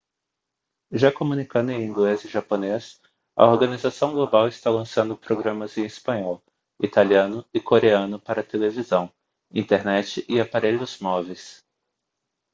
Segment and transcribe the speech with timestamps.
[0.91, 2.99] já comunicando em inglês e japonês
[3.37, 6.41] a organização global está lançando programas em espanhol
[6.81, 9.13] italiano e coreano para televisão
[9.53, 11.59] internet e aparelhos móveis